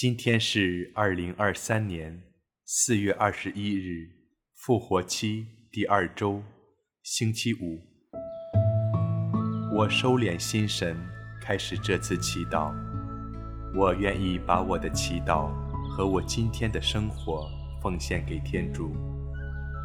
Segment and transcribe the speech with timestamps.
[0.00, 2.22] 今天是二零二三年
[2.64, 4.08] 四月二十一日，
[4.54, 6.40] 复活期第二周，
[7.02, 7.80] 星期五。
[9.74, 10.96] 我收敛心神，
[11.42, 12.72] 开始这次祈祷。
[13.74, 15.50] 我愿意把我的祈祷
[15.90, 17.50] 和我今天的生活
[17.82, 18.94] 奉献给天主，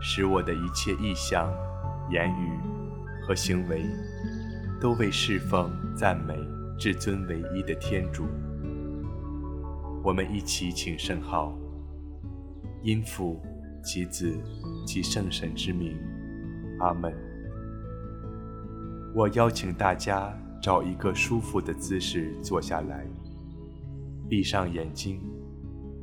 [0.00, 1.52] 使我的一切意向、
[2.10, 2.58] 言语
[3.26, 3.84] 和行为
[4.80, 6.34] 都为侍奉、赞美
[6.78, 8.26] 至尊唯一的天主。
[10.08, 11.54] 我们一起请圣号，
[12.82, 13.38] 因父
[13.84, 14.34] 及子
[14.86, 15.98] 及圣神之名，
[16.78, 17.12] 阿门。
[19.14, 23.06] 我邀请大家找一个舒服的姿势坐下来，
[24.30, 25.20] 闭上眼睛，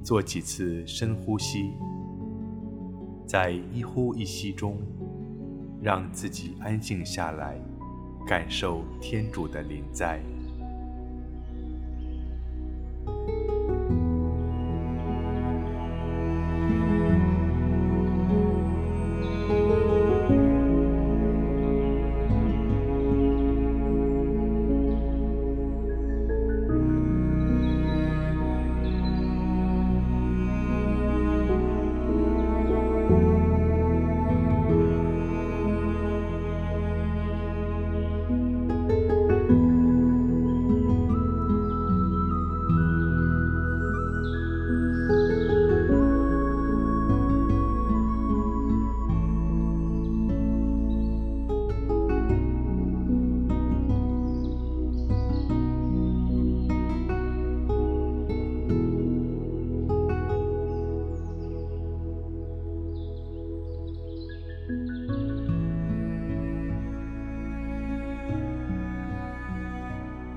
[0.04, 1.72] 做几次深呼吸，
[3.26, 4.78] 在一呼一吸中，
[5.82, 7.60] 让自己安静下来，
[8.28, 10.22] 感受天主的临在。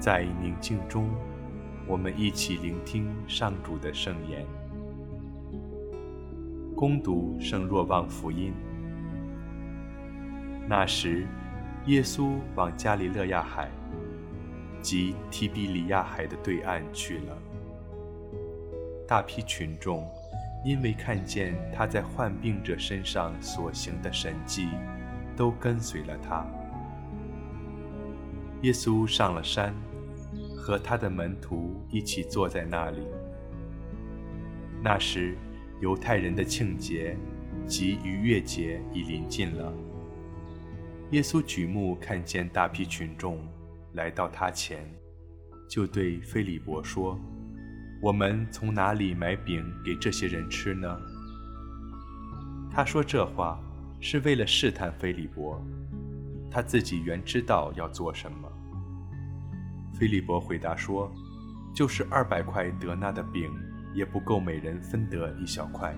[0.08, 1.10] 在宁静中，
[1.86, 4.42] 我们一起聆听上主的圣言。
[6.74, 8.54] 恭读圣若望福音。
[10.66, 11.26] 那时，
[11.84, 13.68] 耶稣往加利勒亚海，
[14.80, 17.38] 即提比里亚海的对岸去了。
[19.06, 20.08] 大批群众
[20.64, 24.70] 因为看见他在患病者身上所行的神迹，
[25.36, 26.46] 都跟随了他。
[28.62, 29.74] 耶稣上了山。
[30.68, 32.98] 和他的门徒一起坐在那里。
[34.82, 35.34] 那时，
[35.80, 37.16] 犹太人的庆节
[37.66, 39.72] 及逾越节已临近了。
[41.12, 43.38] 耶稣举目看见大批群众
[43.94, 44.86] 来到他前，
[45.70, 47.18] 就对菲利伯说
[48.02, 51.00] ：“我们从哪里买饼给这些人吃呢？”
[52.70, 53.58] 他说这话
[54.02, 55.64] 是为了试探菲利伯，
[56.50, 58.52] 他自己原知道要做什么。
[59.98, 61.12] 菲利伯回答说
[61.74, 63.50] ：“就是二百块德纳的饼，
[63.92, 65.92] 也不够每人分得一小块。”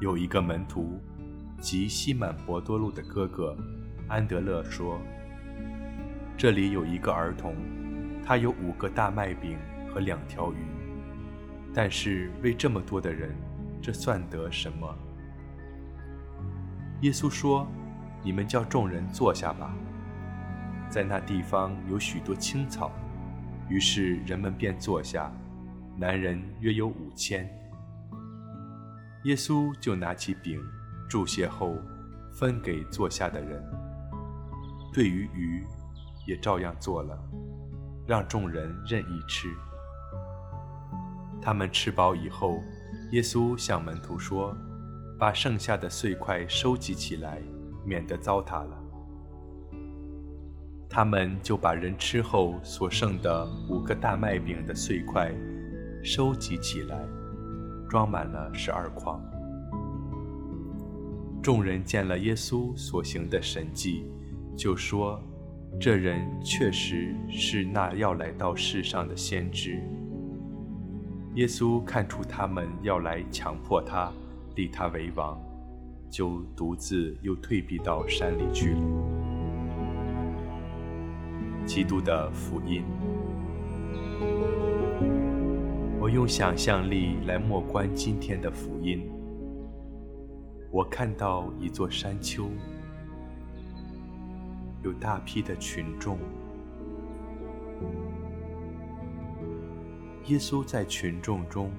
[0.00, 1.00] 有一个门徒，
[1.60, 3.56] 即西满伯多禄的哥哥
[4.06, 5.00] 安德勒说
[6.36, 7.56] ：“这里有一个儿童，
[8.22, 9.56] 他有五个大麦饼
[9.88, 10.56] 和两条鱼，
[11.72, 13.34] 但是为这么多的人，
[13.80, 14.94] 这算得什么？”
[17.00, 17.66] 耶稣说
[18.22, 19.74] ：“你们叫众人坐下吧。”
[20.94, 22.92] 在那地方有许多青草，
[23.68, 25.28] 于是人们便坐下，
[25.98, 27.44] 男人约有五千。
[29.24, 30.62] 耶稣就拿起饼，
[31.08, 31.76] 祝谢后，
[32.32, 33.60] 分给坐下的人。
[34.92, 35.66] 对于鱼，
[36.28, 37.18] 也照样做了，
[38.06, 39.48] 让众人任意吃。
[41.42, 42.62] 他们吃饱以后，
[43.10, 44.56] 耶稣向门徒说
[45.18, 47.42] ：“把剩下的碎块收集起来，
[47.84, 48.80] 免得糟蹋了。”
[50.94, 55.28] 他们就把人吃后所剩的五个大麦饼的碎块
[56.04, 56.96] 收集起来，
[57.90, 59.20] 装满了十二筐。
[61.42, 64.04] 众人见了耶稣所行的神迹，
[64.56, 65.20] 就说
[65.80, 69.82] ：“这人确实是那要来到世上的先知。”
[71.34, 74.12] 耶稣看出他们要来强迫他
[74.54, 75.42] 立他为王，
[76.08, 79.13] 就独自又退避到山里去了。
[81.66, 82.84] 基督的福音，
[85.98, 89.10] 我用想象力来默观今天的福音。
[90.70, 92.50] 我看到一座山丘，
[94.82, 96.18] 有大批的群众。
[100.26, 101.70] 耶稣在群众中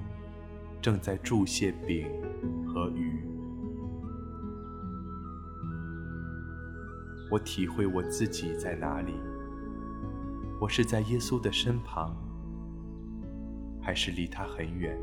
[0.80, 2.08] 正在祝谢饼
[2.66, 3.24] 和鱼。
[7.30, 9.14] 我体会我自己在哪里。
[10.58, 12.16] 我是在耶稣的身旁，
[13.80, 14.98] 还是离他很远？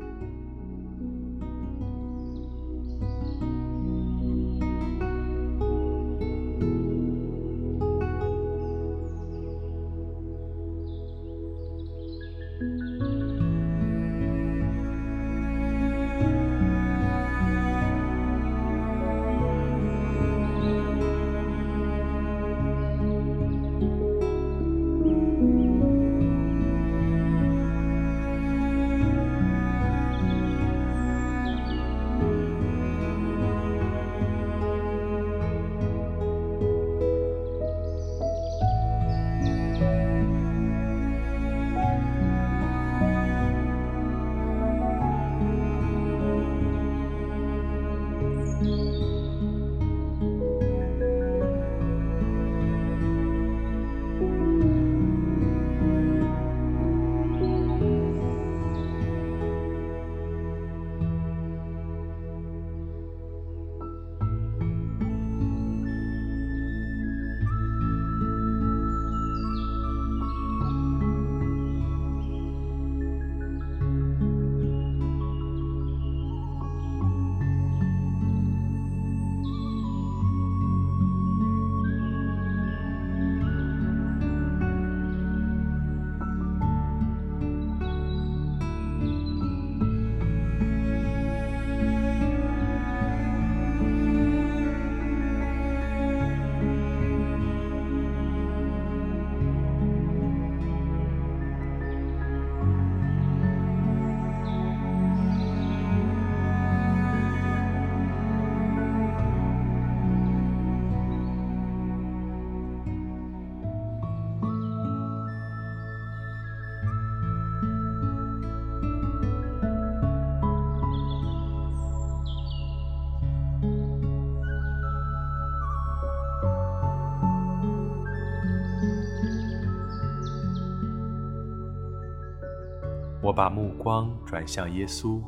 [133.34, 135.20] 把目光转向耶稣，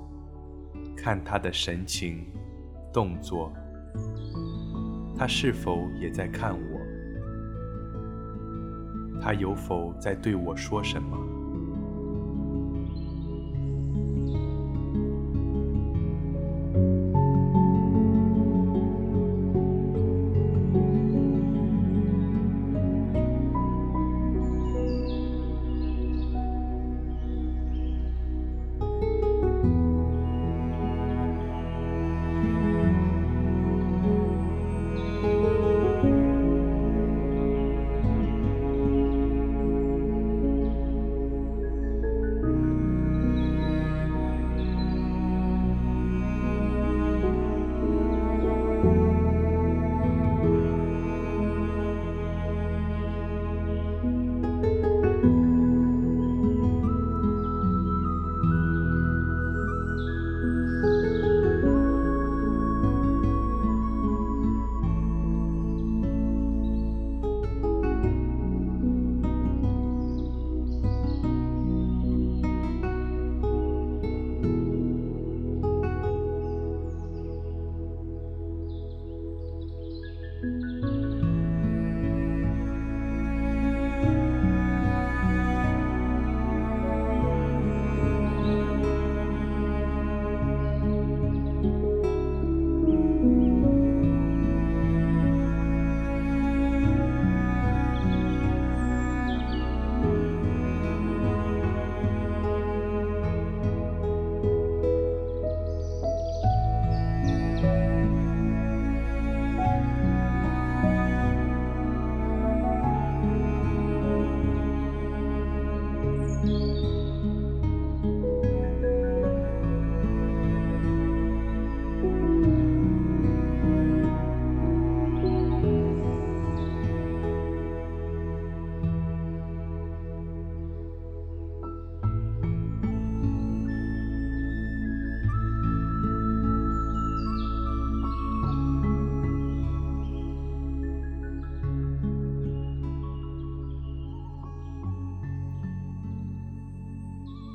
[0.97, 2.25] 看他的神情、
[2.93, 3.53] 动作，
[5.19, 6.81] 他是否也在看我？
[9.21, 11.19] 他有否在对我说什么？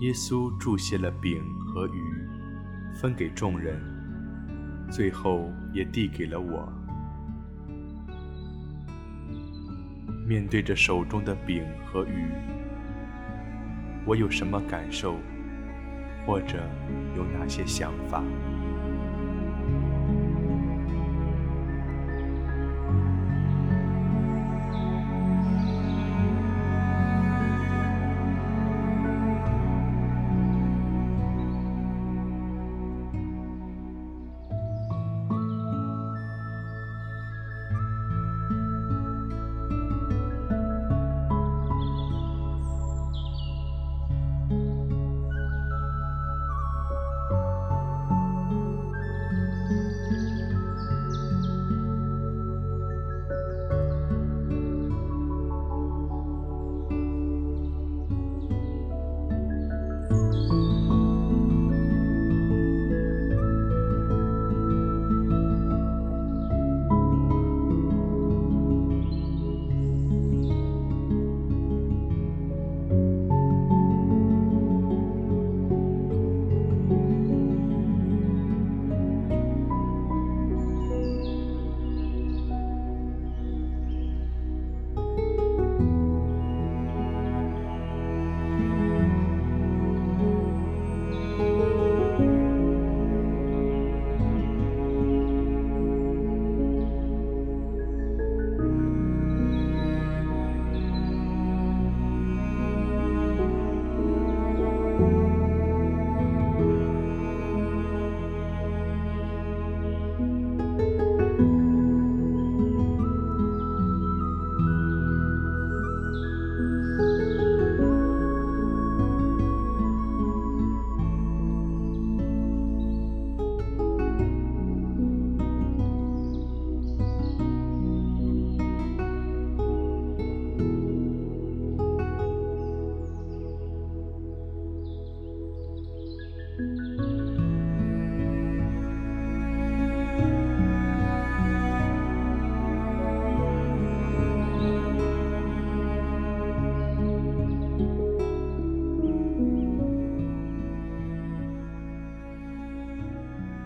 [0.01, 2.01] 耶稣注谢了饼和鱼，
[2.95, 3.79] 分给众人，
[4.89, 6.67] 最后也递给了我。
[10.27, 12.25] 面对着手中的饼和鱼，
[14.03, 15.19] 我有什么感受？
[16.25, 16.67] 或者
[17.15, 18.23] 有哪些想法？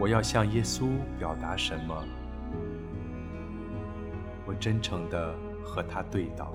[0.06, 2.04] 我要向耶稣表达什么？
[4.46, 6.54] 我真诚地和他对道。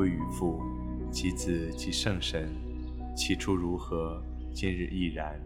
[0.00, 0.62] 归于父、
[1.12, 2.48] 其子、即圣神，
[3.14, 4.18] 起初如何，
[4.50, 5.38] 今日亦然，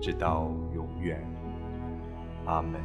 [0.00, 1.20] 直到永远。
[2.46, 2.80] 阿门。